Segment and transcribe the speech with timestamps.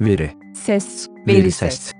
[0.00, 0.30] Veri.
[0.54, 1.92] Ses, Veri ses.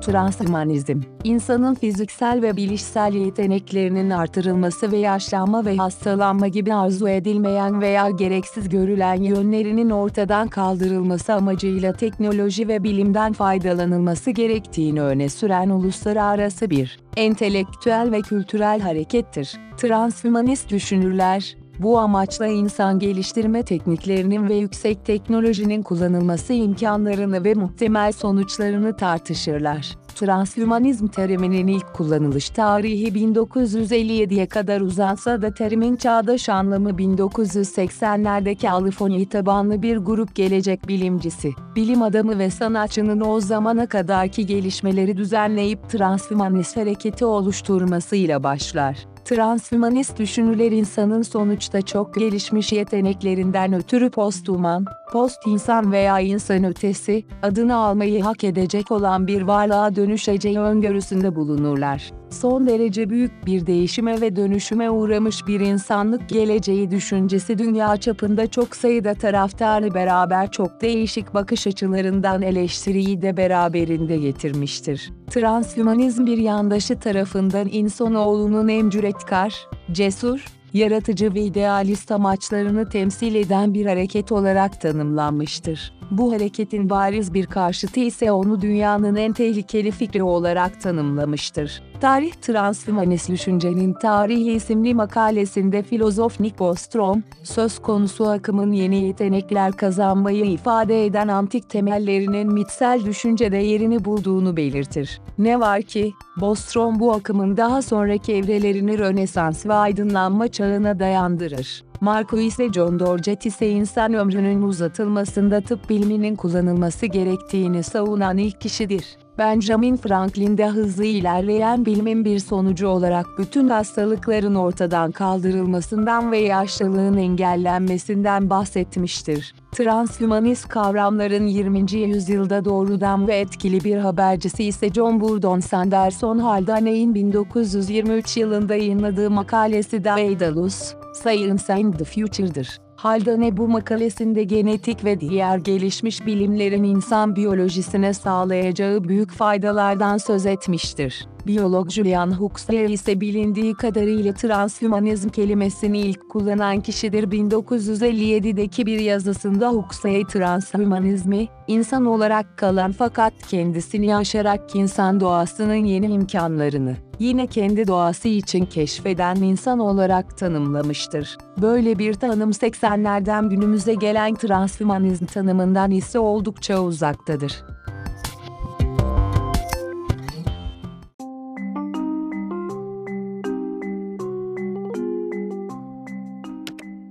[0.00, 8.10] Transhumanizm, insanın fiziksel ve bilişsel yeteneklerinin artırılması ve yaşlanma ve hastalanma gibi arzu edilmeyen veya
[8.10, 16.98] gereksiz görülen yönlerinin ortadan kaldırılması amacıyla teknoloji ve bilimden faydalanılması gerektiğini öne süren uluslararası bir
[17.16, 19.56] entelektüel ve kültürel harekettir.
[19.76, 28.96] Transhumanist düşünürler, bu amaçla insan geliştirme tekniklerinin ve yüksek teknolojinin kullanılması imkanlarını ve muhtemel sonuçlarını
[28.96, 29.96] tartışırlar.
[30.14, 39.82] Transhümanizm teriminin ilk kullanılış tarihi 1957'ye kadar uzansa da terimin çağdaş anlamı 1980'lerdeki California tabanlı
[39.82, 47.24] bir grup gelecek bilimcisi, bilim adamı ve sanatçının o zamana kadarki gelişmeleri düzenleyip transhümanist hareketi
[47.24, 48.96] oluşturmasıyla başlar.
[49.30, 58.22] Transhümanist düşünürler insanın sonuçta çok gelişmiş yeteneklerinden ötürü posthuman, post-insan veya insan ötesi, adını almayı
[58.22, 62.10] hak edecek olan bir varlığa dönüşeceği öngörüsünde bulunurlar.
[62.30, 68.76] Son derece büyük bir değişime ve dönüşüme uğramış bir insanlık geleceği düşüncesi dünya çapında çok
[68.76, 75.12] sayıda taraftarı beraber çok değişik bakış açılarından eleştiriyi de beraberinde getirmiştir.
[75.30, 79.54] Transhümanizm bir yandaşı tarafından insanoğlunun en cüretkar,
[79.92, 85.92] cesur, yaratıcı ve idealist amaçlarını temsil eden bir hareket olarak tanımlanmıştır.
[86.10, 91.89] Bu hareketin bariz bir karşıtı ise onu dünyanın en tehlikeli fikri olarak tanımlamıştır.
[92.00, 100.44] Tarih Transhümanist Düşüncenin Tarihi isimli makalesinde filozof Nick Bostrom, söz konusu akımın yeni yetenekler kazanmayı
[100.44, 105.20] ifade eden antik temellerinin mitsel düşüncede yerini bulduğunu belirtir.
[105.38, 111.84] Ne var ki, Bostrom bu akımın daha sonraki evrelerini Rönesans ve aydınlanma çağına dayandırır.
[112.00, 119.04] Marco ise John Dorjet ise insan ömrünün uzatılmasında tıp biliminin kullanılması gerektiğini savunan ilk kişidir.
[119.40, 127.16] Benjamin Franklin de hızlı ilerleyen bilimin bir sonucu olarak bütün hastalıkların ortadan kaldırılmasından ve yaşlılığın
[127.16, 129.54] engellenmesinden bahsetmiştir.
[129.72, 131.92] Transhümanist kavramların 20.
[131.92, 140.04] yüzyılda doğrudan ve etkili bir habercisi ise John Burdon Sanderson Haldane'in 1923 yılında yayınladığı makalesi
[140.04, 142.89] Daedalus, Science and the Future'dır.
[143.00, 151.26] Haldane bu makalesinde genetik ve diğer gelişmiş bilimlerin insan biyolojisine sağlayacağı büyük faydalardan söz etmiştir.
[151.46, 157.24] Biyolog Julian Huxley ise bilindiği kadarıyla transhümanizm kelimesini ilk kullanan kişidir.
[157.24, 166.96] 1957'deki bir yazısında Huxley transhümanizmi, insan olarak kalan fakat kendisini aşarak insan doğasının yeni imkanlarını,
[167.18, 171.38] yine kendi doğası için keşfeden insan olarak tanımlamıştır.
[171.62, 177.62] Böyle bir tanım 80'lerden günümüze gelen transhümanizm tanımından ise oldukça uzaktadır.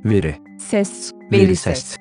[0.03, 0.35] Veri.
[0.57, 1.75] Ses, Veri veri ses.
[1.75, 1.97] ses.